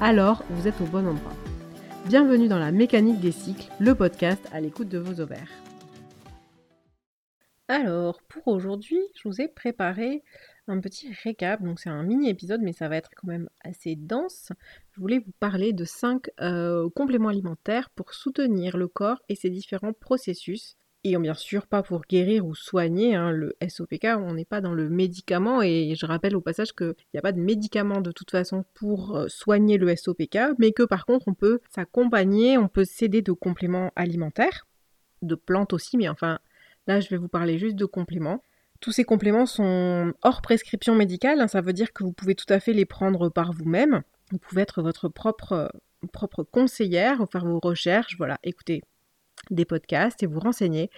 alors 0.00 0.44
vous 0.50 0.68
êtes 0.68 0.80
au 0.80 0.84
bon 0.84 1.06
endroit. 1.06 1.34
Bienvenue 2.06 2.48
dans 2.48 2.58
la 2.58 2.70
mécanique 2.70 3.20
des 3.20 3.32
cycles, 3.32 3.68
le 3.80 3.94
podcast 3.94 4.46
à 4.52 4.60
l'écoute 4.60 4.88
de 4.88 4.98
vos 4.98 5.20
ovaires. 5.20 5.50
Alors, 7.66 8.22
pour 8.28 8.46
aujourd'hui, 8.48 9.00
je 9.14 9.28
vous 9.28 9.40
ai 9.42 9.48
préparé 9.48 10.22
un 10.68 10.80
petit 10.80 11.12
récap. 11.24 11.62
Donc, 11.62 11.80
c'est 11.80 11.90
un 11.90 12.02
mini 12.02 12.30
épisode, 12.30 12.62
mais 12.62 12.72
ça 12.72 12.88
va 12.88 12.96
être 12.96 13.10
quand 13.14 13.26
même 13.26 13.50
assez 13.62 13.96
dense. 13.96 14.52
Je 14.92 15.00
voulais 15.00 15.18
vous 15.18 15.32
parler 15.40 15.72
de 15.72 15.84
5 15.84 16.30
euh, 16.40 16.88
compléments 16.94 17.28
alimentaires 17.28 17.90
pour 17.90 18.14
soutenir 18.14 18.76
le 18.76 18.88
corps 18.88 19.20
et 19.28 19.34
ses 19.34 19.50
différents 19.50 19.92
processus 19.92 20.77
et 21.04 21.16
bien 21.16 21.34
sûr 21.34 21.66
pas 21.66 21.82
pour 21.82 22.02
guérir 22.08 22.46
ou 22.46 22.54
soigner. 22.54 23.14
Hein, 23.14 23.32
le 23.32 23.56
SOPK, 23.66 24.06
on 24.18 24.34
n'est 24.34 24.44
pas 24.44 24.60
dans 24.60 24.74
le 24.74 24.88
médicament 24.88 25.62
et 25.62 25.94
je 25.96 26.06
rappelle 26.06 26.36
au 26.36 26.40
passage 26.40 26.72
qu'il 26.72 26.94
n'y 27.14 27.18
a 27.18 27.22
pas 27.22 27.32
de 27.32 27.40
médicament 27.40 28.00
de 28.00 28.12
toute 28.12 28.30
façon 28.30 28.64
pour 28.74 29.16
euh, 29.16 29.28
soigner 29.28 29.78
le 29.78 29.94
SOPK, 29.94 30.38
mais 30.58 30.72
que 30.72 30.82
par 30.82 31.06
contre 31.06 31.28
on 31.28 31.34
peut 31.34 31.60
s'accompagner, 31.70 32.58
on 32.58 32.68
peut 32.68 32.84
s'aider 32.84 33.22
de 33.22 33.32
compléments 33.32 33.90
alimentaires, 33.96 34.66
de 35.22 35.34
plantes 35.34 35.72
aussi, 35.72 35.96
mais 35.96 36.08
enfin 36.08 36.38
là 36.86 37.00
je 37.00 37.08
vais 37.08 37.16
vous 37.16 37.28
parler 37.28 37.58
juste 37.58 37.76
de 37.76 37.84
compléments. 37.84 38.42
Tous 38.80 38.92
ces 38.92 39.04
compléments 39.04 39.46
sont 39.46 40.12
hors 40.22 40.40
prescription 40.40 40.94
médicale, 40.94 41.40
hein, 41.40 41.48
ça 41.48 41.60
veut 41.60 41.72
dire 41.72 41.92
que 41.92 42.04
vous 42.04 42.12
pouvez 42.12 42.34
tout 42.34 42.52
à 42.52 42.60
fait 42.60 42.72
les 42.72 42.84
prendre 42.84 43.28
par 43.28 43.52
vous-même. 43.52 44.02
Vous 44.30 44.38
pouvez 44.38 44.62
être 44.62 44.82
votre 44.82 45.08
propre, 45.08 45.72
propre 46.12 46.44
conseillère, 46.44 47.24
faire 47.32 47.44
vos 47.44 47.58
recherches. 47.60 48.16
Voilà, 48.18 48.38
écoutez, 48.44 48.82
des 49.50 49.64
podcasts 49.64 50.22
et 50.22 50.26
vous 50.26 50.40
renseigner 50.40 50.90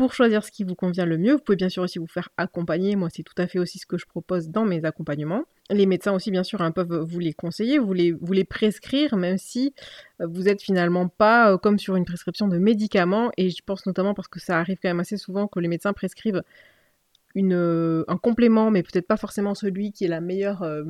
pour 0.00 0.14
choisir 0.14 0.44
ce 0.44 0.50
qui 0.50 0.64
vous 0.64 0.74
convient 0.74 1.04
le 1.04 1.18
mieux. 1.18 1.32
Vous 1.32 1.40
pouvez 1.40 1.56
bien 1.56 1.68
sûr 1.68 1.82
aussi 1.82 1.98
vous 1.98 2.06
faire 2.06 2.30
accompagner. 2.38 2.96
Moi, 2.96 3.08
c'est 3.14 3.22
tout 3.22 3.34
à 3.36 3.46
fait 3.46 3.58
aussi 3.58 3.78
ce 3.78 3.84
que 3.84 3.98
je 3.98 4.06
propose 4.06 4.48
dans 4.48 4.64
mes 4.64 4.84
accompagnements. 4.84 5.44
Les 5.68 5.84
médecins 5.84 6.12
aussi, 6.12 6.30
bien 6.30 6.42
sûr, 6.42 6.62
hein, 6.62 6.72
peuvent 6.72 7.04
vous 7.06 7.18
les 7.18 7.34
conseiller, 7.34 7.78
vous 7.78 7.92
les, 7.92 8.44
prescrire, 8.44 9.16
même 9.16 9.36
si 9.36 9.74
euh, 10.20 10.26
vous 10.26 10.48
êtes 10.48 10.62
finalement 10.62 11.08
pas 11.08 11.52
euh, 11.52 11.58
comme 11.58 11.78
sur 11.78 11.96
une 11.96 12.04
prescription 12.04 12.48
de 12.48 12.58
médicaments. 12.58 13.30
Et 13.36 13.50
je 13.50 13.62
pense 13.64 13.84
notamment 13.84 14.14
parce 14.14 14.28
que 14.28 14.40
ça 14.40 14.58
arrive 14.58 14.78
quand 14.82 14.88
même 14.88 15.00
assez 15.00 15.18
souvent 15.18 15.46
que 15.46 15.60
les 15.60 15.68
médecins 15.68 15.92
prescrivent 15.92 16.42
euh, 17.36 18.04
un 18.08 18.16
complément, 18.16 18.70
mais 18.70 18.82
peut-être 18.82 19.06
pas 19.06 19.16
forcément 19.16 19.54
celui 19.54 19.92
qui 19.92 20.04
est 20.04 20.08
la 20.08 20.20
meilleure, 20.20 20.62
euh, 20.62 20.82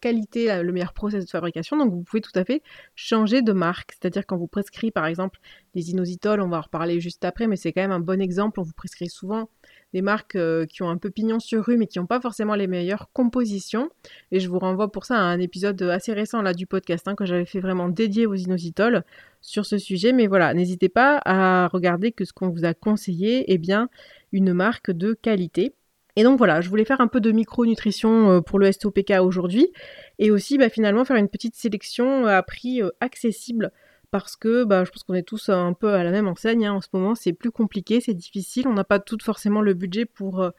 qualité, 0.00 0.62
le 0.62 0.72
meilleur 0.72 0.92
process 0.92 1.24
de 1.24 1.30
fabrication. 1.30 1.76
Donc 1.76 1.92
vous 1.92 2.02
pouvez 2.02 2.20
tout 2.20 2.36
à 2.36 2.44
fait 2.44 2.62
changer 2.94 3.42
de 3.42 3.52
marque. 3.52 3.92
C'est-à-dire 3.92 4.26
quand 4.26 4.36
vous 4.36 4.46
prescrit 4.46 4.90
par 4.90 5.06
exemple 5.06 5.38
des 5.74 5.90
inositols, 5.90 6.40
on 6.40 6.48
va 6.48 6.58
en 6.58 6.62
reparler 6.62 7.00
juste 7.00 7.24
après, 7.24 7.46
mais 7.46 7.56
c'est 7.56 7.72
quand 7.72 7.82
même 7.82 7.90
un 7.90 8.00
bon 8.00 8.20
exemple. 8.20 8.60
On 8.60 8.62
vous 8.62 8.74
prescrit 8.74 9.08
souvent 9.08 9.48
des 9.92 10.02
marques 10.02 10.36
euh, 10.36 10.66
qui 10.66 10.82
ont 10.82 10.88
un 10.88 10.96
peu 10.96 11.10
pignon 11.10 11.40
sur 11.40 11.64
rue, 11.64 11.76
mais 11.76 11.86
qui 11.86 11.98
n'ont 11.98 12.06
pas 12.06 12.20
forcément 12.20 12.54
les 12.54 12.66
meilleures 12.66 13.10
compositions. 13.12 13.90
Et 14.30 14.40
je 14.40 14.48
vous 14.48 14.58
renvoie 14.58 14.90
pour 14.90 15.04
ça 15.04 15.16
à 15.16 15.22
un 15.22 15.40
épisode 15.40 15.82
assez 15.82 16.12
récent 16.12 16.42
là 16.42 16.54
du 16.54 16.66
podcast 16.66 17.08
hein, 17.08 17.14
que 17.14 17.26
j'avais 17.26 17.44
fait 17.44 17.60
vraiment 17.60 17.88
dédié 17.88 18.26
aux 18.26 18.34
inositols 18.34 19.04
sur 19.40 19.66
ce 19.66 19.78
sujet. 19.78 20.12
Mais 20.12 20.28
voilà, 20.28 20.54
n'hésitez 20.54 20.88
pas 20.88 21.20
à 21.24 21.68
regarder 21.68 22.12
que 22.12 22.24
ce 22.24 22.32
qu'on 22.32 22.50
vous 22.50 22.64
a 22.64 22.72
conseillé 22.72 23.52
est 23.52 23.58
bien 23.58 23.88
une 24.32 24.52
marque 24.52 24.90
de 24.90 25.12
qualité. 25.12 25.74
Et 26.16 26.24
donc 26.24 26.36
voilà, 26.38 26.60
je 26.60 26.68
voulais 26.68 26.84
faire 26.84 27.00
un 27.00 27.08
peu 27.08 27.20
de 27.20 27.32
micronutrition 27.32 28.30
euh, 28.30 28.40
pour 28.40 28.58
le 28.58 28.70
SOPK 28.70 29.12
aujourd'hui 29.22 29.72
et 30.18 30.30
aussi 30.30 30.58
bah, 30.58 30.68
finalement 30.68 31.04
faire 31.04 31.16
une 31.16 31.28
petite 31.28 31.54
sélection 31.54 32.26
à 32.26 32.42
prix 32.42 32.82
euh, 32.82 32.90
accessible 33.00 33.72
parce 34.10 34.36
que 34.36 34.64
bah, 34.64 34.84
je 34.84 34.90
pense 34.90 35.04
qu'on 35.04 35.14
est 35.14 35.22
tous 35.22 35.48
un 35.48 35.72
peu 35.72 35.94
à 35.94 36.04
la 36.04 36.10
même 36.10 36.28
enseigne 36.28 36.66
hein. 36.66 36.74
en 36.74 36.80
ce 36.82 36.88
moment, 36.92 37.14
c'est 37.14 37.32
plus 37.32 37.50
compliqué, 37.50 38.02
c'est 38.02 38.12
difficile, 38.12 38.68
on 38.68 38.74
n'a 38.74 38.84
pas 38.84 38.98
tout 38.98 39.16
forcément 39.22 39.62
le 39.62 39.72
budget 39.72 40.04
pour 40.04 40.42
euh, 40.42 40.50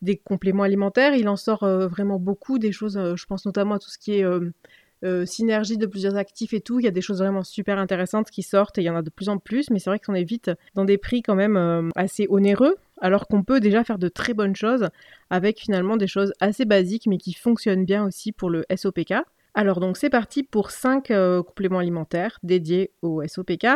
des 0.00 0.16
compléments 0.16 0.62
alimentaires, 0.62 1.14
il 1.14 1.28
en 1.28 1.36
sort 1.36 1.66
vraiment 1.66 2.18
beaucoup, 2.18 2.58
des 2.58 2.72
choses, 2.72 2.98
je 3.16 3.26
pense 3.26 3.44
notamment 3.44 3.74
à 3.74 3.78
tout 3.78 3.90
ce 3.90 3.98
qui 3.98 4.12
est 4.12 4.24
euh, 5.02 5.24
synergie 5.24 5.78
de 5.78 5.86
plusieurs 5.86 6.16
actifs 6.16 6.52
et 6.52 6.60
tout. 6.60 6.78
Il 6.78 6.84
y 6.84 6.88
a 6.88 6.90
des 6.90 7.00
choses 7.00 7.20
vraiment 7.20 7.42
super 7.42 7.78
intéressantes 7.78 8.30
qui 8.30 8.42
sortent 8.42 8.76
et 8.76 8.82
il 8.82 8.84
y 8.84 8.90
en 8.90 8.96
a 8.96 9.00
de 9.02 9.08
plus 9.08 9.30
en 9.30 9.38
plus, 9.38 9.70
mais 9.70 9.78
c'est 9.78 9.88
vrai 9.88 9.98
qu'on 9.98 10.14
est 10.14 10.24
vite 10.24 10.50
dans 10.74 10.84
des 10.84 10.98
prix 10.98 11.22
quand 11.22 11.34
même 11.34 11.56
euh, 11.56 11.88
assez 11.94 12.26
onéreux, 12.28 12.76
alors 13.00 13.26
qu'on 13.28 13.42
peut 13.42 13.60
déjà 13.60 13.84
faire 13.84 13.98
de 13.98 14.08
très 14.08 14.34
bonnes 14.34 14.56
choses 14.56 14.88
avec 15.30 15.60
finalement 15.60 15.96
des 15.96 16.06
choses 16.06 16.32
assez 16.40 16.64
basiques 16.64 17.06
mais 17.06 17.18
qui 17.18 17.32
fonctionnent 17.32 17.84
bien 17.84 18.04
aussi 18.04 18.32
pour 18.32 18.50
le 18.50 18.64
SOPK. 18.74 19.14
Alors 19.54 19.80
donc 19.80 19.96
c'est 19.96 20.10
parti 20.10 20.42
pour 20.42 20.70
5 20.70 21.10
euh, 21.10 21.42
compléments 21.42 21.80
alimentaires 21.80 22.38
dédiés 22.42 22.92
au 23.02 23.26
SOPK. 23.26 23.66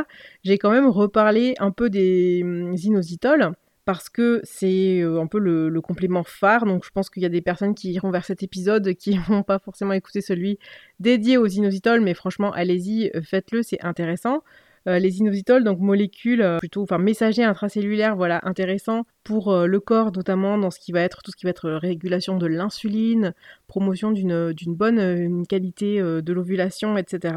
J'ai 0.45 0.59
quand 0.59 0.71
même 0.71 0.89
reparlé 0.89 1.55
un 1.59 1.71
peu 1.71 1.91
des 1.91 2.43
hum, 2.45 2.75
inositols 2.75 3.53
parce 3.85 4.09
que 4.09 4.41
c'est 4.45 5.01
euh, 5.01 5.21
un 5.21 5.27
peu 5.27 5.39
le, 5.39 5.81
complément 5.81 6.25
phare. 6.25 6.65
Donc 6.65 6.85
je 6.85 6.91
pense 6.91 7.11
qu'il 7.11 7.23
y 7.23 7.27
a 7.27 7.31
des 7.31 7.43
personnes 7.43 7.75
qui 7.75 7.93
iront 7.93 8.11
vers 8.11 8.25
cet 8.25 8.43
épisode 8.43 8.95
qui 8.95 9.17
vont 9.29 9.43
pas 9.43 9.59
forcément 9.59 9.93
écouter 9.93 10.21
celui 10.21 10.59
dédié 11.01 11.37
aux 11.37 11.47
inositols, 11.47 12.01
mais 12.01 12.15
franchement, 12.15 12.53
allez-y, 12.53 13.11
euh, 13.15 13.23
faites-le, 13.23 13.63
c'est 13.63 13.83
intéressant. 13.85 14.43
Euh, 14.87 14.99
les 14.99 15.19
inositols, 15.19 15.65
donc 15.65 15.81
molécules 15.81 16.45
plutôt, 16.59 16.83
enfin 16.83 16.99
messagers 16.99 17.45
intracellulaires, 17.45 18.17
voilà, 18.17 18.41
intéressants 18.45 19.07
pour 19.23 19.57
le 19.57 19.81
corps, 19.81 20.13
notamment 20.13 20.59
dans 20.59 20.71
ce 20.71 20.79
qui 20.79 20.93
va 20.93 21.01
être 21.01 21.23
tout 21.23 21.31
ce 21.31 21.37
qui 21.37 21.47
va 21.47 21.51
être 21.51 21.71
régulation 21.71 22.37
de 22.37 22.47
l'insuline, 22.47 23.33
promotion 23.67 24.13
d'une 24.13 24.53
bonne 24.69 25.47
qualité 25.47 26.01
de 26.01 26.33
l'ovulation, 26.33 26.99
etc., 26.99 27.35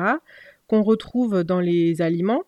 qu'on 0.68 0.84
retrouve 0.84 1.46
dans 1.46 1.62
les 1.62 2.02
aliments 2.02 2.44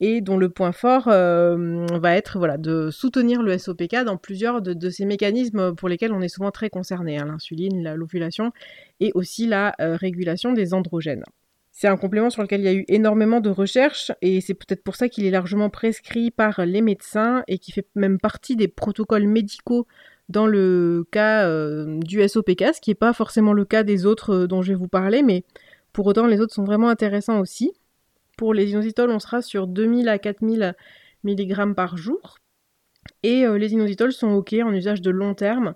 et 0.00 0.20
dont 0.20 0.36
le 0.36 0.50
point 0.50 0.72
fort 0.72 1.08
euh, 1.08 1.86
va 1.86 2.16
être 2.16 2.58
de 2.58 2.90
soutenir 2.90 3.42
le 3.42 3.56
SOPK 3.56 4.04
dans 4.04 4.16
plusieurs 4.16 4.60
de, 4.60 4.90
ces 4.90 5.06
mécanismes 5.06 5.74
pour 5.74 5.88
lesquels 5.88 6.12
on 6.12 6.20
est 6.20 6.28
souvent 6.28 6.50
très 6.50 6.68
concerné, 6.68 7.18
hein, 7.18 7.26
l'insuline, 7.26 7.94
l'ovulation 7.94 8.52
et 9.00 9.12
aussi 9.14 9.46
la 9.46 9.74
euh, 9.80 9.96
régulation 9.96 10.52
des 10.52 10.74
androgènes. 10.74 11.24
C'est 11.78 11.88
un 11.88 11.98
complément 11.98 12.30
sur 12.30 12.40
lequel 12.40 12.62
il 12.62 12.64
y 12.64 12.68
a 12.68 12.72
eu 12.72 12.86
énormément 12.88 13.42
de 13.42 13.50
recherches 13.50 14.10
et 14.22 14.40
c'est 14.40 14.54
peut-être 14.54 14.82
pour 14.82 14.96
ça 14.96 15.10
qu'il 15.10 15.26
est 15.26 15.30
largement 15.30 15.68
prescrit 15.68 16.30
par 16.30 16.64
les 16.64 16.80
médecins 16.80 17.44
et 17.48 17.58
qui 17.58 17.70
fait 17.70 17.86
même 17.94 18.18
partie 18.18 18.56
des 18.56 18.66
protocoles 18.66 19.26
médicaux 19.26 19.86
dans 20.30 20.46
le 20.46 21.06
cas 21.10 21.46
euh, 21.46 21.98
du 22.00 22.26
SOPK, 22.26 22.74
ce 22.74 22.80
qui 22.80 22.88
n'est 22.88 22.94
pas 22.94 23.12
forcément 23.12 23.52
le 23.52 23.66
cas 23.66 23.82
des 23.82 24.06
autres 24.06 24.46
dont 24.46 24.62
je 24.62 24.72
vais 24.72 24.78
vous 24.78 24.88
parler, 24.88 25.22
mais 25.22 25.44
pour 25.92 26.06
autant 26.06 26.26
les 26.26 26.40
autres 26.40 26.54
sont 26.54 26.64
vraiment 26.64 26.88
intéressants 26.88 27.40
aussi. 27.40 27.74
Pour 28.38 28.54
les 28.54 28.70
inositols, 28.70 29.10
on 29.10 29.18
sera 29.18 29.42
sur 29.42 29.66
2000 29.66 30.08
à 30.08 30.18
4000 30.18 30.74
mg 31.24 31.74
par 31.74 31.98
jour. 31.98 32.38
Et 33.22 33.44
euh, 33.44 33.58
les 33.58 33.74
inositols 33.74 34.14
sont 34.14 34.32
OK 34.32 34.54
en 34.54 34.72
usage 34.72 35.02
de 35.02 35.10
long 35.10 35.34
terme 35.34 35.74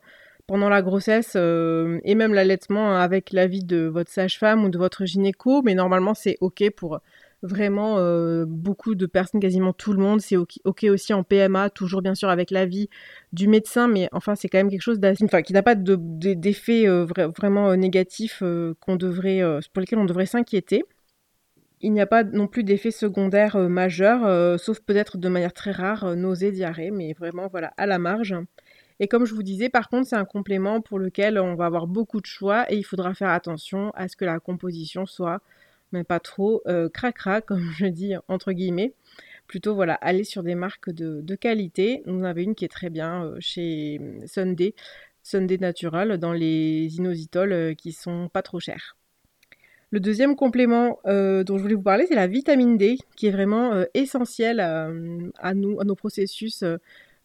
pendant 0.50 0.68
la 0.68 0.82
grossesse 0.82 1.34
euh, 1.36 2.00
et 2.02 2.16
même 2.16 2.34
l'allaitement 2.34 2.96
avec 2.96 3.30
l'avis 3.30 3.62
de 3.62 3.86
votre 3.86 4.10
sage-femme 4.10 4.64
ou 4.64 4.68
de 4.68 4.78
votre 4.78 5.04
gynéco. 5.04 5.62
Mais 5.62 5.74
normalement, 5.74 6.12
c'est 6.12 6.38
OK 6.40 6.64
pour 6.76 6.98
vraiment 7.42 7.98
euh, 7.98 8.46
beaucoup 8.48 8.96
de 8.96 9.06
personnes, 9.06 9.40
quasiment 9.40 9.72
tout 9.72 9.92
le 9.92 10.00
monde. 10.00 10.20
C'est 10.20 10.36
OK, 10.36 10.84
aussi 10.90 11.14
en 11.14 11.22
PMA, 11.22 11.70
toujours 11.70 12.02
bien 12.02 12.16
sûr 12.16 12.28
avec 12.30 12.50
l'avis 12.50 12.88
du 13.32 13.46
médecin, 13.46 13.86
mais 13.86 14.08
enfin 14.10 14.34
c'est 14.34 14.48
quand 14.48 14.58
même 14.58 14.70
quelque 14.70 14.82
chose 14.82 14.98
qui 15.44 15.52
n'a 15.52 15.62
pas 15.62 15.76
d'effet 15.76 16.86
vraiment 17.36 17.76
négatif 17.76 18.42
qu'on 18.80 18.96
devrait, 18.96 19.42
pour 19.72 19.80
lesquels 19.80 20.00
on 20.00 20.04
devrait 20.04 20.26
s'inquiéter. 20.26 20.82
Il 21.82 21.92
n'y 21.92 22.00
a 22.02 22.06
pas 22.06 22.24
non 22.24 22.46
plus 22.46 22.62
d'effet 22.62 22.90
secondaire 22.90 23.56
euh, 23.56 23.68
majeur, 23.68 24.26
euh, 24.26 24.58
sauf 24.58 24.80
peut-être 24.80 25.16
de 25.16 25.28
manière 25.30 25.54
très 25.54 25.70
rare, 25.70 26.04
euh, 26.04 26.14
nausée, 26.14 26.52
diarrhée, 26.52 26.90
mais 26.90 27.14
vraiment 27.14 27.48
voilà, 27.48 27.72
à 27.78 27.86
la 27.86 27.98
marge. 27.98 28.34
Et 29.00 29.08
comme 29.08 29.24
je 29.24 29.34
vous 29.34 29.42
disais, 29.42 29.68
par 29.68 29.88
contre, 29.88 30.08
c'est 30.08 30.16
un 30.16 30.24
complément 30.24 30.80
pour 30.80 30.98
lequel 30.98 31.38
on 31.38 31.54
va 31.54 31.66
avoir 31.66 31.86
beaucoup 31.86 32.20
de 32.20 32.26
choix 32.26 32.70
et 32.72 32.76
il 32.76 32.84
faudra 32.84 33.14
faire 33.14 33.30
attention 33.30 33.90
à 33.94 34.08
ce 34.08 34.16
que 34.16 34.24
la 34.24 34.38
composition 34.38 35.06
soit, 35.06 35.40
mais 35.92 36.04
pas 36.04 36.20
trop 36.20 36.62
cracra, 36.92 37.40
comme 37.40 37.70
je 37.76 37.86
dis 37.86 38.14
entre 38.28 38.52
guillemets. 38.52 38.92
Plutôt, 39.48 39.74
voilà, 39.74 39.94
aller 39.94 40.22
sur 40.22 40.44
des 40.44 40.54
marques 40.54 40.90
de, 40.90 41.22
de 41.22 41.34
qualité. 41.34 42.02
On 42.06 42.22
avait 42.22 42.44
une 42.44 42.54
qui 42.54 42.64
est 42.64 42.68
très 42.68 42.90
bien 42.90 43.32
chez 43.40 44.00
Sunday, 44.26 44.74
Sunday 45.24 45.58
Natural, 45.58 46.18
dans 46.18 46.32
les 46.32 46.96
inositols 46.96 47.74
qui 47.76 47.92
sont 47.92 48.28
pas 48.28 48.42
trop 48.42 48.60
chers. 48.60 48.96
Le 49.92 49.98
deuxième 49.98 50.36
complément 50.36 51.00
euh, 51.06 51.42
dont 51.42 51.58
je 51.58 51.62
voulais 51.62 51.74
vous 51.74 51.82
parler, 51.82 52.06
c'est 52.06 52.14
la 52.14 52.28
vitamine 52.28 52.78
D, 52.78 52.96
qui 53.16 53.26
est 53.26 53.32
vraiment 53.32 53.72
euh, 53.72 53.86
essentielle 53.94 54.60
euh, 54.60 55.30
à, 55.38 55.52
nous, 55.52 55.80
à 55.80 55.84
nos 55.84 55.96
processus 55.96 56.62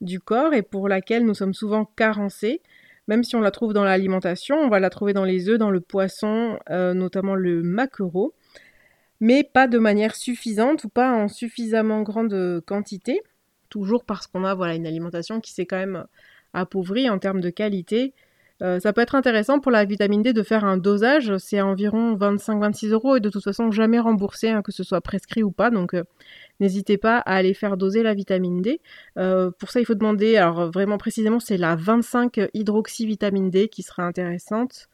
du 0.01 0.19
corps 0.19 0.53
et 0.53 0.61
pour 0.61 0.87
laquelle 0.89 1.25
nous 1.25 1.33
sommes 1.33 1.53
souvent 1.53 1.85
carencés. 1.85 2.61
Même 3.07 3.23
si 3.23 3.35
on 3.35 3.41
la 3.41 3.51
trouve 3.51 3.73
dans 3.73 3.83
l'alimentation, 3.83 4.57
on 4.57 4.69
va 4.69 4.79
la 4.79 4.89
trouver 4.89 5.13
dans 5.13 5.25
les 5.25 5.49
œufs, 5.49 5.59
dans 5.59 5.71
le 5.71 5.81
poisson, 5.81 6.57
notamment 6.69 7.35
le 7.35 7.61
maquereau. 7.61 8.33
mais 9.19 9.43
pas 9.43 9.67
de 9.67 9.77
manière 9.77 10.15
suffisante 10.15 10.83
ou 10.83 10.89
pas 10.89 11.11
en 11.11 11.27
suffisamment 11.27 12.01
grande 12.01 12.61
quantité, 12.65 13.21
toujours 13.69 14.03
parce 14.05 14.27
qu'on 14.27 14.43
a 14.43 14.53
voilà, 14.55 14.75
une 14.75 14.87
alimentation 14.87 15.39
qui 15.41 15.53
s'est 15.53 15.65
quand 15.65 15.77
même 15.77 16.05
appauvrie 16.53 17.09
en 17.09 17.19
termes 17.19 17.41
de 17.41 17.49
qualité. 17.49 18.13
Euh, 18.61 18.79
ça 18.79 18.93
peut 18.93 19.01
être 19.01 19.15
intéressant 19.15 19.59
pour 19.59 19.71
la 19.71 19.83
vitamine 19.83 20.21
D 20.21 20.31
de 20.31 20.43
faire 20.43 20.63
un 20.63 20.77
dosage, 20.77 21.37
c'est 21.37 21.59
environ 21.59 22.15
25-26 22.15 22.91
euros 22.91 23.17
et 23.17 23.19
de 23.19 23.29
toute 23.29 23.43
façon 23.43 23.69
jamais 23.69 23.99
remboursé, 23.99 24.49
hein, 24.49 24.61
que 24.61 24.71
ce 24.71 24.83
soit 24.83 25.01
prescrit 25.01 25.43
ou 25.43 25.51
pas, 25.51 25.69
donc 25.71 25.93
euh, 25.93 26.05
n'hésitez 26.61 26.97
pas 26.97 27.17
à 27.17 27.35
aller 27.35 27.53
faire 27.53 27.75
doser 27.75 28.01
la 28.01 28.13
vitamine 28.13 28.61
D. 28.61 28.79
Euh, 29.17 29.51
pour 29.59 29.71
ça, 29.71 29.81
il 29.81 29.85
faut 29.85 29.95
demander, 29.95 30.37
alors 30.37 30.71
vraiment 30.71 30.97
précisément, 30.97 31.41
c'est 31.41 31.57
la 31.57 31.75
25 31.75 32.49
hydroxyvitamine 32.53 33.49
D 33.49 33.67
qui 33.67 33.83
sera 33.83 34.03
intéressante. 34.03 34.87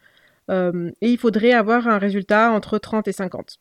et 0.49 1.09
il 1.09 1.17
faudrait 1.17 1.53
avoir 1.53 1.87
un 1.87 1.97
résultat 1.97 2.51
entre 2.51 2.77
30 2.77 3.07
et 3.07 3.13
50. 3.13 3.59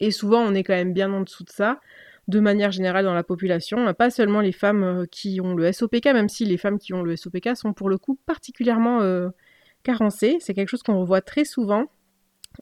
Et 0.00 0.10
souvent, 0.10 0.40
on 0.40 0.54
est 0.54 0.64
quand 0.64 0.74
même 0.74 0.92
bien 0.92 1.12
en 1.12 1.20
dessous 1.22 1.44
de 1.44 1.50
ça 1.50 1.80
de 2.30 2.40
manière 2.40 2.70
générale 2.70 3.04
dans 3.04 3.14
la 3.14 3.24
population, 3.24 3.92
pas 3.92 4.10
seulement 4.10 4.40
les 4.40 4.52
femmes 4.52 4.82
euh, 4.82 5.06
qui 5.10 5.40
ont 5.40 5.54
le 5.54 5.70
SOPK, 5.72 6.06
même 6.06 6.28
si 6.28 6.44
les 6.44 6.56
femmes 6.56 6.78
qui 6.78 6.94
ont 6.94 7.02
le 7.02 7.16
SOPK 7.16 7.56
sont 7.56 7.72
pour 7.74 7.90
le 7.90 7.98
coup 7.98 8.18
particulièrement 8.24 9.02
euh, 9.02 9.28
carencées. 9.82 10.38
C'est 10.40 10.54
quelque 10.54 10.68
chose 10.68 10.82
qu'on 10.82 10.98
revoit 10.98 11.20
très 11.20 11.44
souvent. 11.44 11.86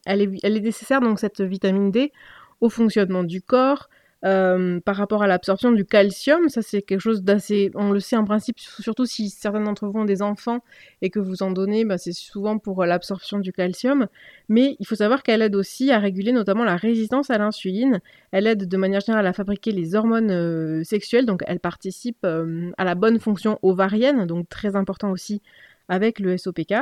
Elle 0.07 0.23
est, 0.23 0.31
elle 0.43 0.57
est, 0.57 0.61
nécessaire 0.61 1.01
donc 1.01 1.21
cette 1.21 1.41
vitamine 1.41 1.91
D 1.91 2.13
au 2.61 2.69
fonctionnement 2.69 3.23
du 3.23 3.43
corps, 3.43 3.89
euh, 4.25 4.81
par 4.81 4.97
rapport 4.97 5.23
à 5.23 5.29
l'absorption 5.29 5.71
du 5.71 5.85
calcium, 5.85 6.49
ça 6.49 6.61
c'est 6.61 6.83
quelque 6.83 7.01
chose 7.01 7.23
d'assez, 7.23 7.71
on 7.75 7.93
le 7.93 8.01
sait 8.01 8.17
en 8.17 8.25
principe, 8.25 8.59
surtout 8.59 9.07
si 9.07 9.31
certains 9.31 9.61
d'entre 9.61 9.87
vous 9.87 10.01
ont 10.01 10.05
des 10.05 10.23
enfants 10.23 10.65
et 11.03 11.11
que 11.11 11.21
vous 11.21 11.45
en 11.45 11.53
donnez, 11.53 11.85
bah, 11.85 11.99
c'est 11.99 12.13
souvent 12.13 12.59
pour 12.59 12.83
euh, 12.83 12.87
l'absorption 12.87 13.39
du 13.39 13.53
calcium. 13.53 14.09
Mais 14.49 14.77
il 14.81 14.87
faut 14.87 14.97
savoir 14.97 15.23
qu'elle 15.23 15.43
aide 15.43 15.55
aussi 15.55 15.93
à 15.93 15.99
réguler 15.99 16.33
notamment 16.33 16.65
la 16.65 16.77
résistance 16.77 17.31
à 17.31 17.39
l'insuline. 17.39 18.01
Elle 18.33 18.49
aide 18.49 18.67
de 18.69 18.77
manière 18.77 19.01
générale 19.01 19.27
à 19.27 19.33
fabriquer 19.33 19.71
les 19.71 19.95
hormones 19.95 20.33
euh, 20.33 20.83
sexuelles, 20.83 21.27
donc 21.27 21.43
elle 21.47 21.61
participe 21.61 22.25
à 22.25 22.85
la 22.85 22.95
bonne 22.97 23.21
fonction 23.21 23.59
ovarienne, 23.63 24.27
donc 24.27 24.49
très 24.49 24.75
important 24.75 25.11
aussi 25.11 25.43
avec 25.89 26.19
le 26.19 26.37
SOPK. 26.37 26.75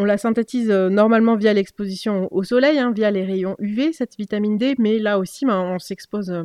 On 0.00 0.04
la 0.06 0.16
synthétise 0.16 0.70
euh, 0.70 0.88
normalement 0.88 1.36
via 1.36 1.52
l'exposition 1.52 2.26
au 2.30 2.42
soleil, 2.42 2.78
hein, 2.78 2.90
via 2.90 3.10
les 3.10 3.22
rayons 3.22 3.54
UV, 3.58 3.92
cette 3.92 4.16
vitamine 4.16 4.56
D, 4.56 4.74
mais 4.78 4.98
là 4.98 5.18
aussi, 5.18 5.44
ben, 5.44 5.60
on 5.60 5.78
s'expose, 5.78 6.30
euh, 6.30 6.44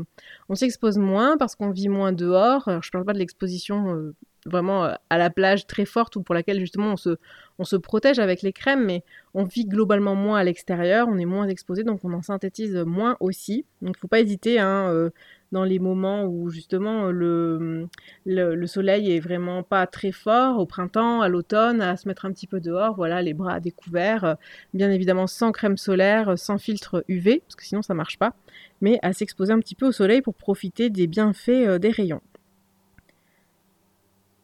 on 0.50 0.56
s'expose 0.56 0.98
moins 0.98 1.38
parce 1.38 1.56
qu'on 1.56 1.70
vit 1.70 1.88
moins 1.88 2.12
dehors. 2.12 2.64
je 2.68 2.74
ne 2.74 2.92
parle 2.92 3.06
pas 3.06 3.14
de 3.14 3.18
l'exposition 3.20 3.96
euh, 3.96 4.14
vraiment 4.46 4.94
à 5.10 5.18
la 5.18 5.30
plage 5.30 5.68
très 5.68 5.86
forte 5.86 6.18
ou 6.18 6.22
pour 6.22 6.36
laquelle 6.36 6.60
justement 6.60 6.92
on 6.92 6.98
se, 6.98 7.16
on 7.58 7.64
se 7.64 7.78
protège 7.78 8.20
avec 8.20 8.42
les 8.42 8.52
crèmes, 8.52 8.84
mais 8.84 9.06
on 9.34 9.46
vit 9.46 9.64
globalement 9.64 10.16
moins 10.16 10.38
à 10.38 10.44
l'extérieur, 10.44 11.08
on 11.08 11.18
est 11.18 11.24
moins 11.24 11.48
exposé, 11.48 11.86
donc 11.86 12.02
on 12.04 12.12
en 12.12 12.22
synthétise 12.22 12.76
moins 12.86 13.16
aussi. 13.22 13.66
Donc 13.82 13.96
il 13.96 14.00
ne 14.00 14.02
faut 14.02 14.10
pas 14.10 14.20
hésiter 14.20 14.60
hein, 14.60 15.10
dans 15.52 15.64
les 15.64 15.80
moments 15.80 16.26
où 16.26 16.50
justement 16.50 17.12
le, 17.12 17.88
le, 18.26 18.68
soleil 18.68 19.12
est 19.12 19.20
vraiment 19.20 19.64
pas 19.64 19.88
très 19.88 20.12
fort, 20.12 20.60
au 20.60 20.66
printemps, 20.66 21.22
à 21.22 21.30
l'automne, 21.30 21.82
à 21.82 21.98
se 21.98 22.08
mettre 22.08 22.26
un 22.26 22.32
petit 22.32 22.48
peu 22.48 22.60
dehors, 22.60 22.96
voilà, 22.96 23.22
les 23.22 23.34
bras 23.34 23.54
à 23.54 23.60
découvert, 23.60 24.24
euh, 24.24 24.34
bien 24.74 24.92
évidemment 24.92 25.28
sans 25.28 25.52
crème 25.52 25.78
solaire, 25.78 26.38
sans 26.38 26.58
filtre 26.58 27.04
UV, 27.08 27.42
parce 27.46 27.56
que 27.56 27.64
sinon 27.64 27.82
ça 27.82 27.94
marche 27.94 28.18
pas, 28.18 28.34
mais 28.82 29.00
à 29.02 29.14
s'exposer 29.14 29.54
un 29.54 29.60
petit 29.60 29.76
peu 29.76 29.88
au 29.88 29.92
soleil 29.92 30.22
pour 30.22 30.36
profiter 30.36 30.90
des 30.90 31.08
bienfaits 31.08 31.50
euh, 31.50 31.80
des 31.80 31.92
rayons. 31.92 32.22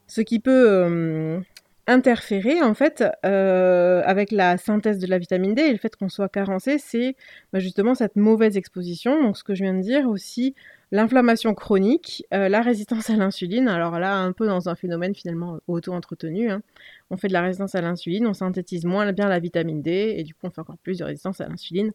Ce 0.07 0.19
qui 0.19 0.39
peut 0.39 0.65
euh, 0.69 1.39
interférer 1.87 2.61
en 2.61 2.73
fait 2.73 3.03
euh, 3.25 4.01
avec 4.05 4.31
la 4.31 4.57
synthèse 4.57 4.99
de 4.99 5.07
la 5.07 5.17
vitamine 5.17 5.53
D 5.53 5.61
et 5.61 5.71
le 5.71 5.77
fait 5.77 5.95
qu'on 5.95 6.09
soit 6.09 6.29
carencé, 6.29 6.77
c'est 6.79 7.15
bah, 7.53 7.59
justement 7.59 7.95
cette 7.95 8.15
mauvaise 8.15 8.57
exposition. 8.57 9.21
Donc 9.21 9.37
ce 9.37 9.43
que 9.43 9.55
je 9.55 9.63
viens 9.63 9.73
de 9.73 9.81
dire 9.81 10.07
aussi, 10.07 10.55
l'inflammation 10.91 11.53
chronique, 11.53 12.25
euh, 12.33 12.49
la 12.49 12.61
résistance 12.61 13.09
à 13.09 13.15
l'insuline. 13.15 13.67
Alors 13.67 13.99
là, 13.99 14.17
un 14.17 14.31
peu 14.33 14.45
dans 14.45 14.69
un 14.69 14.75
phénomène 14.75 15.15
finalement 15.15 15.59
auto-entretenu. 15.67 16.49
Hein. 16.49 16.61
On 17.09 17.17
fait 17.17 17.27
de 17.27 17.33
la 17.33 17.41
résistance 17.41 17.75
à 17.75 17.81
l'insuline, 17.81 18.27
on 18.27 18.33
synthétise 18.33 18.85
moins 18.85 19.11
bien 19.11 19.27
la 19.27 19.39
vitamine 19.39 19.81
D 19.81 20.15
et 20.17 20.23
du 20.23 20.33
coup 20.33 20.41
on 20.47 20.49
fait 20.49 20.61
encore 20.61 20.77
plus 20.77 20.99
de 20.99 21.03
résistance 21.03 21.41
à 21.41 21.47
l'insuline. 21.47 21.93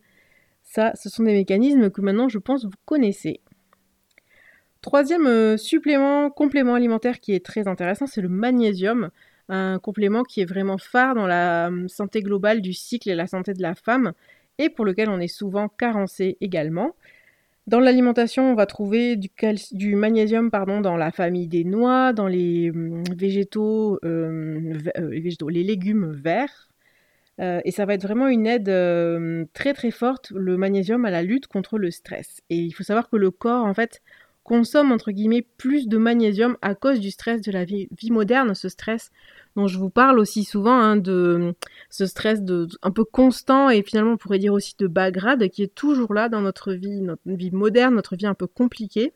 Ça, 0.62 0.92
ce 0.96 1.08
sont 1.08 1.22
des 1.22 1.34
mécanismes 1.34 1.90
que 1.90 2.00
maintenant 2.00 2.28
je 2.28 2.38
pense 2.38 2.64
vous 2.64 2.70
connaissez. 2.84 3.40
Troisième 4.80 5.26
euh, 5.26 5.56
supplément, 5.56 6.30
complément 6.30 6.74
alimentaire 6.74 7.20
qui 7.20 7.32
est 7.32 7.44
très 7.44 7.68
intéressant, 7.68 8.06
c'est 8.06 8.20
le 8.20 8.28
magnésium 8.28 9.10
un 9.48 9.78
complément 9.78 10.22
qui 10.22 10.40
est 10.40 10.44
vraiment 10.44 10.78
phare 10.78 11.14
dans 11.14 11.26
la 11.26 11.68
hum, 11.68 11.88
santé 11.88 12.22
globale 12.22 12.60
du 12.60 12.72
cycle 12.72 13.10
et 13.10 13.14
la 13.14 13.26
santé 13.26 13.54
de 13.54 13.62
la 13.62 13.74
femme, 13.74 14.12
et 14.58 14.70
pour 14.70 14.84
lequel 14.84 15.08
on 15.08 15.20
est 15.20 15.28
souvent 15.28 15.68
carencé 15.68 16.36
également. 16.40 16.94
Dans 17.66 17.80
l'alimentation, 17.80 18.52
on 18.52 18.54
va 18.54 18.66
trouver 18.66 19.16
du, 19.16 19.96
magnésium 19.96 20.50
pardon, 20.50 20.80
dans 20.80 20.96
la 20.96 21.10
famille 21.10 21.48
des 21.48 21.64
noix, 21.64 22.12
dans 22.12 22.28
les 22.28 22.70
hum, 22.70 23.02
végétaux, 23.16 23.98
euh, 24.04 24.72
végétaux, 24.96 25.48
les 25.48 25.64
légumes 25.64 26.12
verts. 26.12 26.68
Euh, 27.40 27.60
et 27.64 27.70
ça 27.72 27.84
va 27.84 27.94
être 27.94 28.02
vraiment 28.02 28.28
une 28.28 28.46
aide 28.46 28.70
très 29.52 29.74
très 29.74 29.90
forte, 29.90 30.30
le 30.30 30.56
magnésium, 30.56 31.04
à 31.04 31.10
la 31.10 31.22
lutte 31.22 31.48
contre 31.48 31.78
le 31.78 31.90
stress. 31.90 32.40
Et 32.50 32.56
il 32.56 32.72
faut 32.72 32.84
savoir 32.84 33.10
que 33.10 33.16
le 33.16 33.30
corps, 33.30 33.64
en 33.64 33.74
fait, 33.74 34.00
consomme 34.46 34.92
entre 34.92 35.10
guillemets 35.10 35.44
plus 35.58 35.88
de 35.88 35.98
magnésium 35.98 36.56
à 36.62 36.76
cause 36.76 37.00
du 37.00 37.10
stress 37.10 37.42
de 37.42 37.50
la 37.50 37.64
vie, 37.64 37.88
moderne, 38.10 38.54
ce 38.54 38.68
stress 38.68 39.10
dont 39.56 39.66
je 39.66 39.76
vous 39.76 39.90
parle 39.90 40.20
aussi 40.20 40.44
souvent, 40.44 40.78
hein, 40.78 40.96
de 40.96 41.54
ce 41.90 42.06
stress 42.06 42.42
de, 42.42 42.68
un 42.82 42.92
peu 42.92 43.04
constant 43.04 43.70
et 43.70 43.82
finalement 43.82 44.12
on 44.12 44.16
pourrait 44.16 44.38
dire 44.38 44.52
aussi 44.52 44.74
de 44.78 44.86
bas 44.86 45.10
grade 45.10 45.48
qui 45.48 45.64
est 45.64 45.74
toujours 45.74 46.14
là 46.14 46.28
dans 46.28 46.42
notre 46.42 46.72
vie, 46.72 47.00
notre 47.00 47.22
vie 47.26 47.50
moderne, 47.50 47.94
notre 47.96 48.14
vie 48.16 48.26
un 48.26 48.34
peu 48.34 48.46
compliquée. 48.46 49.12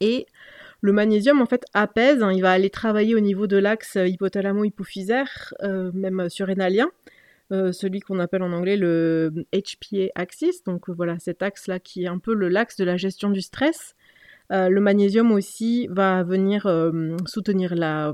Et 0.00 0.26
le 0.82 0.92
magnésium 0.92 1.40
en 1.40 1.46
fait 1.46 1.64
apaise, 1.72 2.22
hein, 2.22 2.32
il 2.32 2.42
va 2.42 2.52
aller 2.52 2.70
travailler 2.70 3.14
au 3.14 3.20
niveau 3.20 3.46
de 3.46 3.56
l'axe 3.56 3.96
hypothalamo-hypophysaire, 3.96 5.54
euh, 5.62 5.90
même 5.94 6.28
surrénalien. 6.28 6.90
Euh, 7.52 7.72
celui 7.72 8.00
qu'on 8.00 8.18
appelle 8.18 8.42
en 8.42 8.52
anglais 8.52 8.76
le 8.76 9.32
HPA 9.52 10.08
axis, 10.14 10.62
donc 10.64 10.90
voilà 10.90 11.18
cet 11.18 11.42
axe 11.42 11.68
là 11.68 11.78
qui 11.78 12.04
est 12.04 12.08
un 12.08 12.18
peu 12.18 12.34
l'axe 12.34 12.76
de 12.76 12.84
la 12.84 12.96
gestion 12.96 13.30
du 13.30 13.40
stress 13.40 13.94
euh, 14.52 14.68
le 14.68 14.80
magnésium 14.80 15.32
aussi 15.32 15.88
va 15.90 16.22
venir 16.22 16.66
euh, 16.66 17.16
soutenir 17.26 17.74
la, 17.74 18.12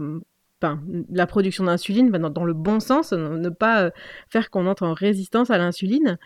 la 1.11 1.27
production 1.27 1.65
d'insuline 1.65 2.11
dans, 2.11 2.45
le 2.45 2.55
bon 2.55 2.79
sens, 2.81 3.13
ne 3.13 3.49
pas 3.49 3.83
euh, 3.83 3.91
faire 4.29 4.51
qu'on 4.51 4.67
entre 4.67 4.85
en 4.85 4.95
résistance 4.95 5.51
à 5.51 5.59
l'insuline. 5.59 6.19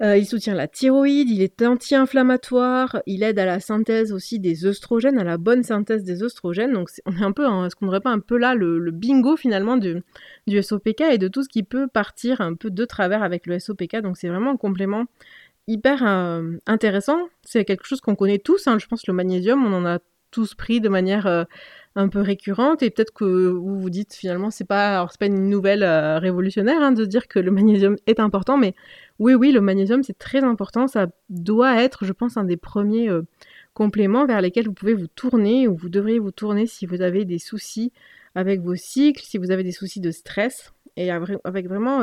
il 0.00 0.26
soutient 0.26 0.54
la 0.54 0.68
thyroïde, 0.68 1.28
il 1.30 1.42
est 1.42 1.62
anti-inflammatoire, 1.62 3.02
il 3.06 3.22
aide 3.22 3.38
à 3.38 3.44
la 3.44 3.60
synthèse 3.60 4.12
aussi 4.12 4.38
des 4.40 4.64
œstrogènes, 4.64 5.18
à 5.18 5.24
la 5.24 5.38
bonne 5.38 5.62
synthèse 5.62 6.04
des 6.04 6.22
œstrogènes. 6.22 6.72
Donc 6.72 6.88
on 7.06 7.12
est 7.12 7.22
un 7.22 7.32
peu, 7.32 7.44
est-ce 7.66 7.76
qu'on 7.76 7.86
n'aurait 7.86 8.00
pas 8.00 8.10
un 8.10 8.20
peu 8.20 8.38
là 8.38 8.54
le, 8.54 8.90
bingo 8.90 9.36
finalement 9.36 9.76
du, 9.76 10.02
SOPK 10.48 11.02
et 11.12 11.18
de 11.18 11.28
tout 11.28 11.44
ce 11.44 11.48
qui 11.48 11.62
peut 11.62 11.86
partir 11.86 12.40
un 12.40 12.54
peu 12.54 12.70
de 12.70 12.84
travers 12.84 13.22
avec 13.22 13.46
le 13.46 13.58
SOPK. 13.60 14.00
Donc 14.02 14.16
c'est 14.16 14.28
vraiment 14.28 14.52
un 14.52 14.56
complément 14.56 15.04
hyper 15.68 16.04
euh, 16.04 16.56
intéressant. 16.66 17.28
C'est 17.44 17.64
quelque 17.64 17.86
chose 17.86 18.00
qu'on 18.00 18.16
connaît 18.16 18.38
tous. 18.38 18.66
Hein. 18.66 18.78
Je 18.80 18.86
pense 18.86 19.06
le 19.06 19.14
magnésium, 19.14 19.64
on 19.64 19.72
en 19.72 19.86
a 19.86 19.98
tous 20.30 20.54
pris 20.54 20.80
de 20.80 20.88
manière 20.88 21.26
euh, 21.26 21.44
un 21.94 22.08
peu 22.08 22.20
récurrente. 22.20 22.82
Et 22.82 22.90
peut-être 22.90 23.12
que 23.12 23.48
vous 23.50 23.78
vous 23.78 23.90
dites 23.90 24.14
finalement, 24.14 24.50
c'est 24.50 24.64
pas, 24.64 25.06
pas 25.20 25.26
une 25.26 25.48
nouvelle 25.48 25.82
euh, 25.84 26.18
révolutionnaire 26.18 26.80
hein, 26.82 26.92
de 26.92 27.04
dire 27.04 27.28
que 27.28 27.38
le 27.38 27.50
magnésium 27.50 27.96
est 28.06 28.18
important. 28.18 28.56
Mais 28.56 28.74
oui, 29.18 29.34
oui, 29.34 29.52
le 29.52 29.60
magnésium, 29.60 30.02
c'est 30.02 30.18
très 30.18 30.42
important. 30.42 30.88
Ça 30.88 31.06
doit 31.28 31.80
être, 31.82 32.04
je 32.04 32.12
pense, 32.12 32.36
un 32.36 32.44
des 32.44 32.56
premiers 32.56 33.10
compléments 33.74 34.26
vers 34.26 34.40
lesquels 34.40 34.66
vous 34.66 34.74
pouvez 34.74 34.94
vous 34.94 35.06
tourner 35.06 35.68
ou 35.68 35.76
vous 35.76 35.88
devriez 35.88 36.18
vous 36.18 36.32
tourner 36.32 36.66
si 36.66 36.86
vous 36.86 37.02
avez 37.02 37.24
des 37.24 37.38
soucis 37.38 37.92
avec 38.34 38.60
vos 38.60 38.74
cycles, 38.74 39.22
si 39.22 39.38
vous 39.38 39.50
avez 39.50 39.64
des 39.64 39.72
soucis 39.72 40.00
de 40.00 40.10
stress 40.10 40.72
et 40.96 41.10
avec 41.10 41.68
vraiment 41.68 42.02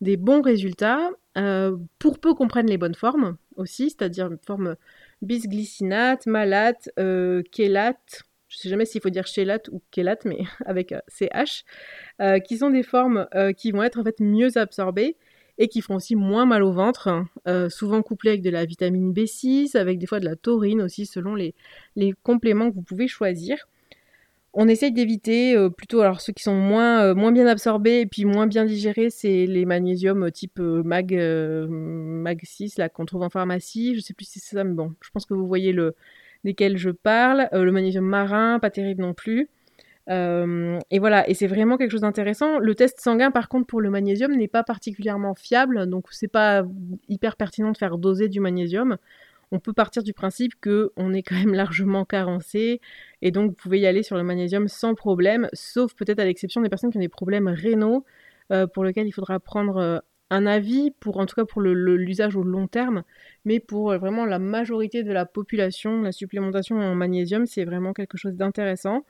des 0.00 0.16
bons 0.16 0.42
résultats. 0.42 1.10
Euh, 1.38 1.76
pour 1.98 2.18
peu 2.18 2.34
qu'on 2.34 2.48
prenne 2.48 2.66
les 2.66 2.78
bonnes 2.78 2.94
formes 2.94 3.36
aussi, 3.56 3.90
c'est-à-dire 3.90 4.26
une 4.26 4.38
forme 4.38 4.76
bisglycinate, 5.22 6.26
malate, 6.26 6.90
euh, 6.98 7.42
chélate, 7.54 8.22
je 8.48 8.56
ne 8.56 8.60
sais 8.60 8.68
jamais 8.68 8.84
s'il 8.84 9.00
faut 9.00 9.10
dire 9.10 9.26
chélate 9.26 9.68
ou 9.68 9.80
chélate, 9.94 10.24
mais 10.24 10.38
avec 10.66 10.94
CH, 11.08 11.64
euh, 12.20 12.40
qui 12.40 12.58
sont 12.58 12.70
des 12.70 12.82
formes 12.82 13.28
qui 13.56 13.70
vont 13.70 13.82
être 13.82 14.00
en 14.00 14.04
fait 14.04 14.20
mieux 14.20 14.56
absorbées 14.58 15.16
et 15.58 15.68
qui 15.68 15.82
font 15.82 15.96
aussi 15.96 16.16
moins 16.16 16.46
mal 16.46 16.62
au 16.62 16.72
ventre, 16.72 17.26
souvent 17.68 18.00
couplées 18.02 18.30
avec 18.30 18.42
de 18.42 18.48
la 18.48 18.64
vitamine 18.64 19.12
B6, 19.12 19.76
avec 19.76 19.98
des 19.98 20.06
fois 20.06 20.18
de 20.18 20.24
la 20.24 20.34
taurine 20.34 20.80
aussi, 20.80 21.04
selon 21.04 21.34
les 21.34 21.54
compléments 22.22 22.70
que 22.70 22.74
vous 22.74 22.82
pouvez 22.82 23.08
choisir. 23.08 23.68
On 24.52 24.66
essaye 24.66 24.90
d'éviter 24.90 25.56
euh, 25.56 25.70
plutôt, 25.70 26.02
ceux 26.18 26.32
qui 26.32 26.42
sont 26.42 26.56
moins, 26.56 27.04
euh, 27.04 27.14
moins 27.14 27.30
bien 27.30 27.46
absorbés 27.46 28.00
et 28.00 28.06
puis 28.06 28.24
moins 28.24 28.48
bien 28.48 28.64
digérés, 28.64 29.08
c'est 29.08 29.46
les 29.46 29.64
magnésiums 29.64 30.24
euh, 30.24 30.30
type 30.30 30.58
mag 30.58 32.40
6 32.42 32.76
là, 32.78 32.88
qu'on 32.88 33.06
trouve 33.06 33.22
en 33.22 33.30
pharmacie. 33.30 33.94
Je 33.94 34.00
sais 34.00 34.12
plus 34.12 34.24
si 34.24 34.40
c'est 34.40 34.56
ça, 34.56 34.64
mais 34.64 34.74
bon, 34.74 34.92
je 35.02 35.10
pense 35.10 35.24
que 35.24 35.34
vous 35.34 35.46
voyez 35.46 35.72
le, 35.72 35.94
desquels 36.42 36.76
je 36.78 36.90
parle. 36.90 37.48
le 37.52 37.70
magnésium 37.70 38.04
marin, 38.04 38.58
pas 38.58 38.70
terrible 38.70 39.02
non 39.02 39.14
plus. 39.14 39.48
et 40.08 40.98
voilà, 40.98 41.28
et 41.28 41.34
c'est 41.34 41.46
vraiment 41.46 41.76
quelque 41.76 41.92
chose 41.92 42.00
d'intéressant. 42.00 42.58
Le 42.58 42.74
test 42.74 43.00
sanguin, 43.00 43.30
par 43.30 43.48
contre, 43.48 43.66
pour 43.66 43.80
le 43.80 43.90
magnésium 43.90 44.34
n'est 44.34 44.48
pas 44.48 44.64
particulièrement 44.64 45.34
fiable, 45.36 45.86
donc 45.88 46.06
c'est 46.10 46.28
pas 46.28 46.64
hyper 47.08 47.36
pertinent 47.36 47.70
de 47.70 47.76
faire 47.76 47.98
doser 47.98 48.28
du 48.28 48.40
magnésium. 48.40 48.96
On 49.52 49.58
peut 49.60 49.72
partir 49.72 50.02
du 50.02 50.12
principe 50.12 50.52
que 50.60 50.92
on 50.96 51.12
est 51.12 51.22
quand 51.22 51.36
même 51.36 51.54
largement 51.54 52.04
carencé, 52.04 52.80
et 53.22 53.30
donc 53.30 53.50
vous 53.50 53.56
pouvez 53.56 53.80
y 53.80 53.86
aller 53.86 54.02
sur 54.02 54.16
le 54.16 54.22
magnésium 54.22 54.68
sans 54.68 54.94
problème, 54.94 55.48
sauf 55.52 55.94
peut-être 55.94 56.20
à 56.20 56.24
l'exception 56.24 56.60
des 56.60 56.68
personnes 56.68 56.90
qui 56.90 56.98
ont 56.98 57.00
des 57.00 57.08
problèmes 57.08 57.48
rénaux, 57.48 58.04
pour 58.74 58.84
lesquels 58.84 59.06
il 59.06 59.12
faudra 59.12 59.38
prendre 59.38 60.02
un 60.30 60.46
avis 60.46 60.92
pour 60.92 61.18
en 61.18 61.26
tout 61.26 61.34
cas 61.34 61.44
pour 61.44 61.60
l'usage 61.60 62.36
au 62.36 62.42
long 62.42 62.68
terme, 62.68 63.02
mais 63.44 63.60
pour 63.60 63.90
euh, 63.90 63.98
vraiment 63.98 64.24
la 64.24 64.38
majorité 64.38 65.02
de 65.02 65.12
la 65.12 65.26
population, 65.26 66.02
la 66.02 66.12
supplémentation 66.12 66.76
en 66.76 66.94
magnésium, 66.94 67.46
c'est 67.46 67.64
vraiment 67.64 67.92
quelque 67.92 68.16
chose 68.16 68.34
d'intéressant. 68.34 69.04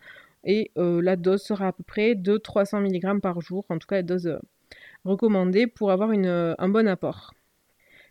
Et 0.45 0.71
euh, 0.79 1.03
la 1.03 1.17
dose 1.17 1.43
sera 1.43 1.69
à 1.69 1.73
peu 1.73 1.83
près 1.83 2.15
de 2.15 2.39
300 2.39 2.81
mg 2.81 3.21
par 3.21 3.41
jour, 3.43 3.67
en 3.69 3.79
tout 3.79 3.87
cas 3.87 3.97
la 3.97 4.03
dose 4.03 4.27
euh, 4.27 4.39
recommandée 5.05 5.67
pour 5.67 5.91
avoir 5.91 6.11
un 6.11 6.69
bon 6.69 6.89
apport. 6.89 7.35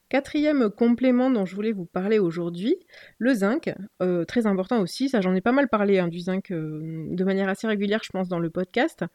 Quatrième 0.10 0.72
complément 0.72 1.30
dont 1.30 1.46
je 1.46 1.54
voulais 1.54 1.72
vous 1.72 1.86
parler 1.86 2.18
aujourd'hui, 2.18 2.75
le 3.20 3.32
zinc, 3.32 3.72
euh, 4.01 4.25
très 4.25 4.48
important 4.48 4.82
aussi, 4.82 5.08
ça 5.08 5.22
j'en 5.22 5.36
ai 5.36 5.42
pas 5.42 5.51
mal 5.51 5.68
parlé 5.70 6.00
hein, 6.00 6.08
du 6.08 6.20
zinc 6.20 6.50
euh, 6.50 7.06
de 7.12 7.24
manière 7.24 7.48
assez 7.48 7.68
régulière 7.68 8.00
je 8.04 8.10
pense 8.10 8.28
dans 8.28 8.39
le 8.39 8.50
podcast. 8.50 9.06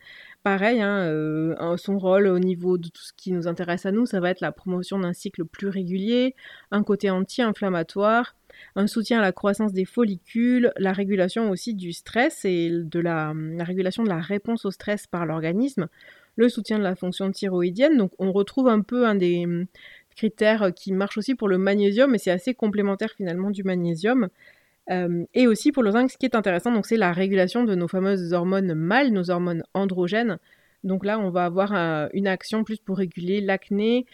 Pareil, 0.44 0.80
hein, 0.80 1.00
euh, 1.00 1.76
son 1.78 1.98
rôle 1.98 2.28
au 2.28 2.38
niveau 2.38 2.78
de 2.78 2.86
tout 2.86 3.02
ce 3.02 3.12
qui 3.12 3.32
nous 3.32 3.48
intéresse 3.48 3.86
à 3.86 3.90
nous, 3.90 4.06
ça 4.06 4.20
va 4.20 4.30
être 4.30 4.40
la 4.40 4.52
promotion 4.52 5.00
d'un 5.00 5.12
cycle 5.12 5.44
plus 5.44 5.66
régulier, 5.66 6.36
un 6.70 6.84
côté 6.84 7.10
anti-inflammatoire, 7.10 8.36
un 8.76 8.86
soutien 8.86 9.18
à 9.18 9.22
la 9.22 9.32
croissance 9.32 9.72
des 9.72 9.86
follicules, 9.86 10.72
la 10.76 10.92
régulation 10.92 11.50
aussi 11.50 11.74
du 11.74 11.92
stress 11.92 12.44
et 12.44 12.70
de 12.70 13.00
la 13.00 13.34
régulation 13.58 14.04
de 14.04 14.08
la 14.10 14.20
réponse 14.20 14.64
au 14.64 14.70
stress 14.70 15.08
par 15.08 15.26
l'organisme, 15.26 15.88
le 16.36 16.48
soutien 16.48 16.78
de 16.78 16.84
la 16.84 16.94
fonction 16.94 17.30
thyroïdienne. 17.32 17.96
Donc 17.96 18.12
on 18.20 18.32
retrouve 18.32 18.68
un 18.68 18.80
peu 18.80 19.06
un 19.06 19.14
des 19.14 19.46
critère 20.14 20.64
euh, 20.64 20.70
qui 20.70 20.92
marche 20.92 21.18
aussi 21.18 21.34
pour 21.34 21.48
le 21.48 21.58
magnésium, 21.58 22.10
mais 22.10 22.18
c'est 22.18 22.30
assez 22.30 22.54
complémentaire 22.54 23.10
finalement 23.16 23.50
du 23.50 23.64
magnésium. 23.64 24.28
Euh, 24.90 25.24
et 25.34 25.46
aussi 25.46 25.72
pour 25.72 25.82
le 25.82 25.92
zinc, 25.92 26.10
ce 26.10 26.18
qui 26.18 26.26
est 26.26 26.34
intéressant, 26.34 26.72
donc 26.72 26.86
c'est 26.86 26.96
la 26.96 27.12
régulation 27.12 27.64
de 27.64 27.74
nos 27.74 27.88
fameuses 27.88 28.32
hormones 28.32 28.74
mâles, 28.74 29.12
nos 29.12 29.30
hormones 29.30 29.64
androgènes. 29.74 30.38
Donc 30.84 31.04
là, 31.04 31.18
on 31.18 31.30
va 31.30 31.46
avoir 31.46 31.74
euh, 31.74 32.08
une 32.12 32.26
action 32.26 32.64
plus 32.64 32.78
pour 32.78 32.98
réguler 32.98 33.40
l'acné, 33.40 34.04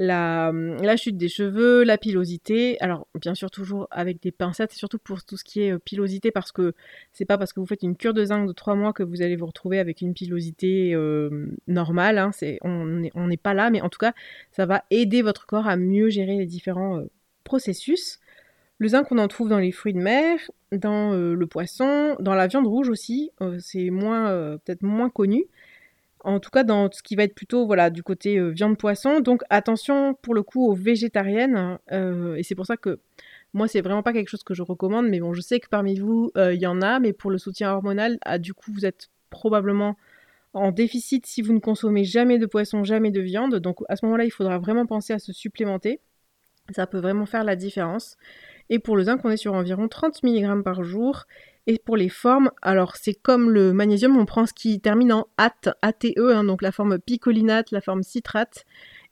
la, 0.00 0.50
la, 0.52 0.96
chute 0.96 1.18
des 1.18 1.28
cheveux, 1.28 1.84
la 1.84 1.98
pilosité. 1.98 2.80
Alors, 2.80 3.06
bien 3.20 3.34
sûr, 3.34 3.50
toujours 3.50 3.86
avec 3.90 4.22
des 4.22 4.32
pincettes, 4.32 4.72
surtout 4.72 4.98
pour 4.98 5.22
tout 5.24 5.36
ce 5.36 5.44
qui 5.44 5.60
est 5.60 5.72
euh, 5.72 5.78
pilosité, 5.78 6.30
parce 6.30 6.52
que 6.52 6.72
c'est 7.12 7.26
pas 7.26 7.36
parce 7.36 7.52
que 7.52 7.60
vous 7.60 7.66
faites 7.66 7.82
une 7.82 7.94
cure 7.96 8.14
de 8.14 8.24
zinc 8.24 8.48
de 8.48 8.52
3 8.52 8.76
mois 8.76 8.94
que 8.94 9.02
vous 9.02 9.20
allez 9.20 9.36
vous 9.36 9.44
retrouver 9.44 9.78
avec 9.78 10.00
une 10.00 10.14
pilosité 10.14 10.94
euh, 10.94 11.50
normale. 11.68 12.16
Hein. 12.16 12.30
on 12.62 13.26
n'est 13.26 13.36
pas 13.36 13.52
là, 13.52 13.68
mais 13.68 13.82
en 13.82 13.90
tout 13.90 13.98
cas, 13.98 14.14
ça 14.52 14.64
va 14.64 14.84
aider 14.90 15.20
votre 15.20 15.44
corps 15.46 15.68
à 15.68 15.76
mieux 15.76 16.08
gérer 16.08 16.38
les 16.38 16.46
différents 16.46 17.02
processus. 17.44 18.20
Le 18.78 18.88
zinc, 18.88 19.12
on 19.12 19.18
en 19.18 19.28
trouve 19.28 19.50
dans 19.50 19.58
les 19.58 19.70
fruits 19.70 19.92
de 19.92 19.98
mer, 19.98 20.38
dans 20.72 21.12
le 21.12 21.46
poisson, 21.46 22.16
dans 22.20 22.34
la 22.34 22.46
viande 22.46 22.66
rouge 22.66 22.88
aussi. 22.88 23.32
c'est 23.58 23.90
moins, 23.90 24.56
peut-être 24.64 24.82
moins 24.82 25.10
connu 25.10 25.44
en 26.24 26.40
tout 26.40 26.50
cas 26.50 26.64
dans 26.64 26.90
ce 26.90 27.02
qui 27.02 27.16
va 27.16 27.24
être 27.24 27.34
plutôt 27.34 27.66
voilà 27.66 27.90
du 27.90 28.02
côté 28.02 28.38
euh, 28.38 28.48
viande 28.50 28.76
poisson. 28.76 29.20
Donc 29.20 29.42
attention 29.50 30.14
pour 30.14 30.34
le 30.34 30.42
coup 30.42 30.66
aux 30.66 30.74
végétariennes 30.74 31.78
euh, 31.92 32.34
et 32.34 32.42
c'est 32.42 32.54
pour 32.54 32.66
ça 32.66 32.76
que 32.76 33.00
moi 33.52 33.68
c'est 33.68 33.80
vraiment 33.80 34.02
pas 34.02 34.12
quelque 34.12 34.28
chose 34.28 34.44
que 34.44 34.54
je 34.54 34.62
recommande 34.62 35.08
mais 35.08 35.20
bon 35.20 35.32
je 35.32 35.40
sais 35.40 35.60
que 35.60 35.68
parmi 35.68 35.98
vous 35.98 36.30
euh, 36.36 36.54
il 36.54 36.60
y 36.60 36.66
en 36.66 36.82
a 36.82 37.00
mais 37.00 37.12
pour 37.12 37.30
le 37.30 37.38
soutien 37.38 37.72
hormonal 37.72 38.18
ah, 38.22 38.38
du 38.38 38.54
coup 38.54 38.72
vous 38.72 38.86
êtes 38.86 39.08
probablement 39.30 39.96
en 40.52 40.72
déficit 40.72 41.26
si 41.26 41.42
vous 41.42 41.52
ne 41.52 41.60
consommez 41.60 42.04
jamais 42.04 42.38
de 42.38 42.46
poisson, 42.46 42.84
jamais 42.84 43.10
de 43.10 43.20
viande. 43.20 43.56
Donc 43.56 43.78
à 43.88 43.96
ce 43.96 44.04
moment-là 44.06 44.24
il 44.24 44.30
faudra 44.30 44.58
vraiment 44.58 44.86
penser 44.86 45.12
à 45.12 45.18
se 45.18 45.32
supplémenter. 45.32 46.00
Ça 46.74 46.86
peut 46.86 46.98
vraiment 46.98 47.26
faire 47.26 47.44
la 47.44 47.56
différence. 47.56 48.16
Et 48.68 48.78
pour 48.78 48.96
le 48.96 49.04
zinc, 49.04 49.24
on 49.24 49.30
est 49.30 49.36
sur 49.36 49.54
environ 49.54 49.88
30 49.88 50.22
mg 50.22 50.62
par 50.62 50.84
jour. 50.84 51.26
Et 51.66 51.78
pour 51.78 51.96
les 51.96 52.08
formes, 52.08 52.50
alors 52.62 52.96
c'est 52.96 53.14
comme 53.14 53.50
le 53.50 53.72
magnésium, 53.72 54.16
on 54.16 54.24
prend 54.24 54.46
ce 54.46 54.52
qui 54.54 54.80
termine 54.80 55.12
en 55.12 55.26
AT, 55.36 55.74
ATE, 55.82 56.18
hein, 56.18 56.44
donc 56.44 56.62
la 56.62 56.72
forme 56.72 56.98
picolinate, 56.98 57.70
la 57.70 57.80
forme 57.80 58.02
citrate. 58.02 58.64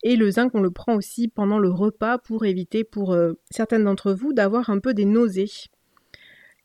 Et 0.03 0.17
le 0.17 0.31
zinc, 0.31 0.55
on 0.55 0.61
le 0.61 0.71
prend 0.71 0.95
aussi 0.95 1.29
pendant 1.29 1.59
le 1.59 1.71
repas 1.71 2.19
pour 2.19 2.45
éviter 2.45 2.85
pour 2.85 3.13
euh, 3.13 3.35
certaines 3.51 3.85
d'entre 3.85 4.13
vous 4.13 4.33
d'avoir 4.33 4.71
un 4.71 4.79
peu 4.79 4.95
des 4.95 5.05
nausées. 5.05 5.51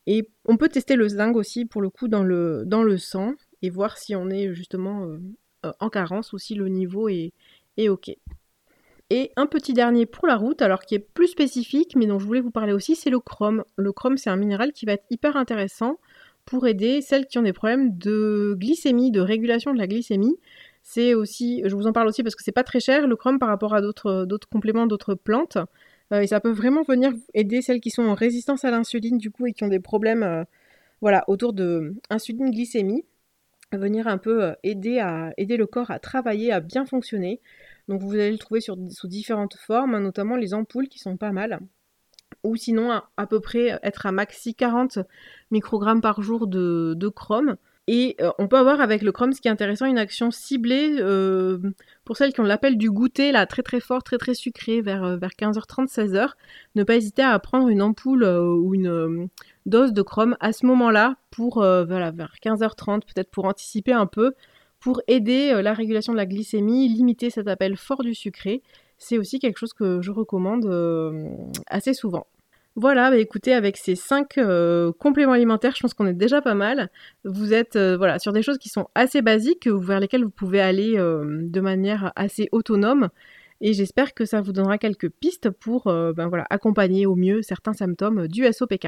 Et 0.06 0.30
on 0.46 0.58
peut 0.58 0.70
tester 0.70 0.96
le 0.96 1.08
zinc 1.08 1.36
aussi 1.36 1.66
pour 1.66 1.82
le 1.82 1.90
coup 1.90 2.08
dans 2.08 2.24
le, 2.24 2.98
sang 2.98 3.34
et 3.62 3.70
voir 3.70 3.98
si 3.98 4.16
on 4.16 4.30
est 4.30 4.54
justement 4.54 5.06
euh, 5.06 5.72
en 5.80 5.90
carence 5.90 6.34
ou 6.34 6.38
si 6.38 6.56
le 6.56 6.68
niveau 6.68 7.10
est, 7.10 7.34
est 7.78 7.90
OK. 7.90 8.12
Et 9.10 9.31
un 9.36 9.45
petit 9.45 9.74
dernier 9.74 10.05
pour 10.05 10.27
la 10.27 10.38
route, 10.38 10.62
alors 10.62 10.81
qui 10.81 10.95
est 10.95 11.00
plus 11.00 11.27
spécifique, 11.27 11.95
mais 11.95 12.05
dont 12.05 12.19
je 12.19 12.25
voulais 12.25 12.41
vous 12.41 12.51
parler 12.51 12.74
aussi, 12.74 12.95
c'est 12.95 13.10
le 13.10 13.19
chrome. 13.19 13.63
Le 13.75 13.91
chrome, 13.91 14.17
c'est 14.17 14.29
un 14.29 14.36
minéral 14.36 14.72
qui 14.72 14.86
va 14.86 14.93
être 14.93 15.05
hyper 15.10 15.36
intéressant 15.38 15.98
pour 16.45 16.67
aider 16.67 17.01
celles 17.01 17.27
qui 17.27 17.38
ont 17.38 17.43
des 17.43 17.53
problèmes 17.53 17.98
de 17.98 18.55
glycémie, 18.57 19.12
de 19.12 19.22
régulation 19.22 19.74
de 19.74 19.77
la 19.77 19.88
glycémie. 19.88 20.38
C'est 20.81 21.13
aussi, 21.13 21.62
je 21.65 21.75
vous 21.75 21.88
en 21.88 21.93
parle 21.93 22.07
aussi 22.07 22.24
parce 22.24 22.36
que 22.36 22.43
c'est 22.43 22.51
pas 22.51 22.63
très 22.63 22.81
cher 22.81 23.07
le 23.07 23.15
chrome 23.15 23.39
par 23.39 23.50
rapport 23.50 23.74
à 23.74 23.81
d'autres, 23.81 24.25
compléments, 24.51 24.86
d'autres 24.86 25.15
plantes. 25.15 25.57
Euh, 26.12 26.22
et 26.22 26.27
ça 26.27 26.41
peut 26.41 26.51
vraiment 26.51 26.83
venir 26.83 27.13
aider 27.33 27.62
celles 27.62 27.79
qui 27.79 27.89
sont 27.89 28.03
en 28.03 28.13
résistance 28.13 28.65
à 28.65 28.72
l'insuline 28.72 29.17
du 29.17 29.31
coup 29.31 29.48
et 29.48 29.53
qui 29.53 29.63
ont 29.63 29.69
des 29.69 29.79
problèmes 29.79 30.24
euh, 30.24 30.43
voilà, 31.01 31.24
autour 31.27 31.53
de 31.53 31.95
insuline 32.10 32.51
glycémie. 32.51 33.05
Venir 33.72 34.07
un 34.07 34.17
peu 34.17 34.43
euh, 34.43 34.53
aider, 34.63 35.00
à, 35.00 35.31
aider 35.38 35.57
le 35.57 35.65
corps 35.65 35.89
à 35.89 36.00
travailler, 36.00 36.51
à 36.51 36.60
bien 36.60 36.86
fonctionner. 36.86 37.39
Donc 37.88 38.02
vous 38.02 38.13
allez 38.13 38.32
le 38.32 38.38
trouver 38.38 38.62
sous 38.62 39.08
différentes 39.08 39.56
formes, 39.56 39.98
notamment 40.00 40.36
les 40.36 40.54
ampoules 40.54 40.88
qui 40.88 41.00
sont 41.00 41.18
pas 41.18 41.32
mal. 41.32 41.60
Ou 42.44 42.56
sinon 42.56 42.92
à, 42.92 43.28
peu 43.28 43.40
près 43.40 43.80
être 43.84 44.06
à 44.06 44.12
maxi 44.12 44.56
40 44.56 45.00
microgrammes 45.52 46.02
par 46.02 46.22
jour 46.22 46.48
de, 46.48 47.10
chrome. 47.10 47.58
Et 47.88 48.16
euh, 48.22 48.32
on 48.40 48.48
peut 48.48 48.58
avoir 48.58 48.80
avec 48.80 49.02
le 49.02 49.12
chrome, 49.12 49.34
ce 49.34 49.42
qui 49.42 49.50
est 49.50 49.52
intéressant, 49.52 49.86
une 49.86 49.98
action 49.98 50.32
ciblée 50.32 50.96
euh, 51.00 51.58
pour 52.06 52.16
celles 52.16 52.32
qui 52.32 52.40
ont 52.40 52.46
l'appel 52.46 52.78
du 52.78 52.90
goûter, 52.90 53.34
là, 53.34 53.46
très 53.46 53.62
très 53.62 53.82
fort, 53.82 54.04
très 54.04 54.18
très 54.18 54.34
sucré, 54.34 54.82
vers, 54.82 55.04
euh, 55.04 55.18
vers 55.18 55.32
15h30, 55.32 55.88
16h. 55.88 56.30
Ne 56.75 56.84
pas 56.86 56.96
hésiter 56.96 57.24
à 57.24 57.38
prendre 57.40 57.68
une 57.68 57.82
ampoule 57.82 58.24
ou 58.24 58.74
une 58.74 59.28
dose 59.66 59.92
de 59.92 60.02
chrome 60.02 60.38
à 60.40 60.54
ce 60.54 60.66
moment-là, 60.66 61.18
pour, 61.30 61.62
vers 61.62 62.13
15h30, 62.42 63.02
peut-être 63.02 63.32
pour 63.32 63.46
anticiper 63.46 63.92
un 63.92 64.06
peu, 64.06 64.34
pour 64.84 65.02
aider 65.08 65.52
euh, 65.54 65.62
la 65.62 65.74
régulation 65.74 66.12
de 66.12 66.18
la 66.18 66.25
glycémie, 66.25 66.90
limiter 66.90 67.30
cet 67.30 67.48
appel 67.48 67.78
fort 67.78 68.04
du 68.04 68.13
sucré. 68.13 68.62
C'est 68.98 69.18
aussi 69.18 69.40
quelque 69.40 69.58
chose 69.58 69.74
que 69.74 70.02
je 70.02 70.12
recommande 70.12 70.66
euh, 70.66 71.30
assez 71.68 71.94
souvent. 71.94 72.28
Voilà, 72.75 73.10
bah 73.12 73.18
écoutez, 73.18 73.54
avec 73.54 73.78
ces 73.78 73.96
5 73.96 74.38
euh, 74.40 74.92
compléments 75.00 75.34
alimentaires, 75.34 75.74
je 75.75 75.82
pense 75.82 75.94
qu'on 75.94 76.08
est 76.08 76.13
déjà 76.13 76.42
pas 76.42 76.56
mal. 76.56 76.90
Vous 77.24 77.54
êtes 77.54 77.78
voilà, 77.78 78.20
sur 78.20 78.34
des 78.34 78.42
choses 78.42 78.58
qui 78.58 78.70
sont 78.70 78.88
assez 78.96 79.22
basiques, 79.22 79.68
vers 79.68 80.00
lesquelles 80.00 80.24
vous 80.24 80.32
pouvez 80.32 80.60
aller 80.60 80.96
de 80.98 81.62
manière 81.62 82.12
assez 82.16 82.50
autonome. 82.52 83.10
Et 83.62 83.74
j'espère 83.74 84.16
que 84.16 84.25
ça 84.25 84.42
vous 84.42 84.54
donnera 84.54 84.80
quelques 84.80 85.10
pistes 85.10 85.52
pour 85.52 85.84
ben 85.84 86.28
voilà, 86.28 86.48
accompagner 86.50 87.06
au 87.06 87.16
mieux 87.16 87.44
certains 87.44 87.74
symptômes 87.74 88.28
du 88.28 88.52
SOPK. 88.52 88.88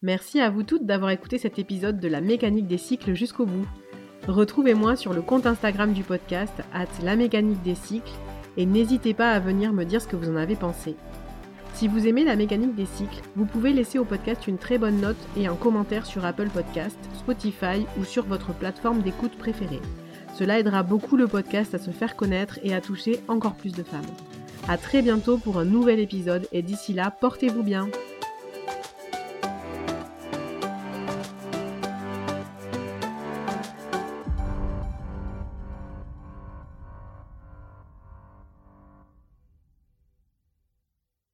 Merci 0.00 0.40
à 0.40 0.50
vous 0.50 0.62
toutes 0.62 0.86
d'avoir 0.86 1.10
écouté 1.10 1.38
cet 1.38 1.58
épisode 1.58 1.98
de 1.98 2.08
la 2.08 2.20
mécanique 2.20 2.68
des 2.68 2.78
cycles 2.78 3.14
jusqu'au 3.14 3.46
bout. 3.46 3.66
Retrouvez-moi 4.28 4.94
sur 4.94 5.12
le 5.12 5.22
compte 5.22 5.46
Instagram 5.46 5.92
du 5.92 6.04
podcast, 6.04 6.52
at 6.72 6.86
la 7.02 7.16
mécanique 7.16 7.62
des 7.62 7.74
cycles, 7.74 8.12
et 8.56 8.66
n'hésitez 8.66 9.14
pas 9.14 9.32
à 9.32 9.40
venir 9.40 9.72
me 9.72 9.84
dire 9.84 10.00
ce 10.00 10.06
que 10.06 10.16
vous 10.16 10.30
en 10.30 10.36
avez 10.36 10.54
pensé. 10.54 10.94
Si 11.74 11.88
vous 11.88 12.06
aimez 12.06 12.24
la 12.24 12.36
mécanique 12.36 12.76
des 12.76 12.86
cycles, 12.86 13.22
vous 13.34 13.46
pouvez 13.46 13.72
laisser 13.72 13.98
au 13.98 14.04
podcast 14.04 14.46
une 14.46 14.58
très 14.58 14.78
bonne 14.78 15.00
note 15.00 15.16
et 15.36 15.46
un 15.46 15.54
commentaire 15.54 16.06
sur 16.06 16.24
Apple 16.24 16.50
Podcast, 16.50 16.98
Spotify 17.18 17.86
ou 17.98 18.04
sur 18.04 18.24
votre 18.24 18.52
plateforme 18.52 19.00
d'écoute 19.00 19.36
préférée. 19.36 19.80
Cela 20.38 20.60
aidera 20.60 20.82
beaucoup 20.82 21.16
le 21.16 21.26
podcast 21.26 21.74
à 21.74 21.78
se 21.78 21.90
faire 21.90 22.14
connaître 22.14 22.60
et 22.62 22.74
à 22.74 22.80
toucher 22.80 23.20
encore 23.26 23.54
plus 23.54 23.72
de 23.72 23.82
femmes. 23.82 24.00
A 24.68 24.76
très 24.76 25.02
bientôt 25.02 25.38
pour 25.38 25.58
un 25.58 25.64
nouvel 25.64 25.98
épisode 25.98 26.46
et 26.52 26.62
d'ici 26.62 26.92
là, 26.92 27.10
portez-vous 27.10 27.64
bien. 27.64 27.88